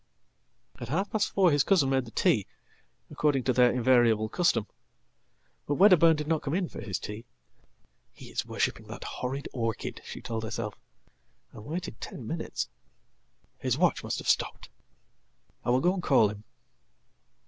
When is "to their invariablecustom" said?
3.43-4.65